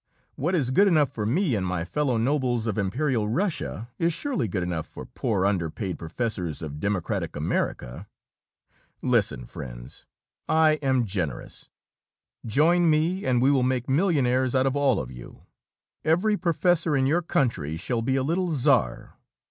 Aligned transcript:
What 0.33 0.55
is 0.55 0.71
good 0.71 0.87
enough 0.87 1.11
for 1.11 1.27
me 1.27 1.53
and 1.53 1.63
my 1.63 1.85
fellow 1.85 2.17
nobles 2.17 2.65
of 2.65 2.75
Imperial 2.75 3.29
Russia 3.29 3.87
is 3.99 4.11
surely 4.13 4.47
good 4.47 4.63
enough 4.63 4.87
for 4.87 5.05
poor, 5.05 5.45
under 5.45 5.69
paid 5.69 5.99
professors 5.99 6.63
of 6.63 6.79
democratic 6.79 7.35
America. 7.35 8.07
Listen, 9.03 9.45
friends 9.45 10.07
I 10.49 10.79
am 10.81 11.05
generous. 11.05 11.69
Join 12.47 12.89
me 12.89 13.25
and 13.25 13.43
we 13.43 13.51
will 13.51 13.61
make 13.61 13.87
millionaires 13.87 14.55
out 14.55 14.65
of 14.65 14.75
all 14.75 14.99
of 14.99 15.11
you. 15.11 15.43
Every 16.03 16.35
professor 16.35 16.97
in 16.97 17.05
your 17.05 17.21
country 17.21 17.77
shall 17.77 18.01
be 18.01 18.15
a 18.15 18.23
little 18.23 18.49
czar. 18.49 19.19